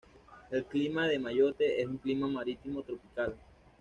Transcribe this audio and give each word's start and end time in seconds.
El 0.49 0.65
clima 0.65 1.05
de 1.07 1.19
Mayotte 1.19 1.79
es 1.79 1.85
un 1.87 1.97
clima 1.99 2.25
marino 2.27 2.81
tropical. 2.81 3.35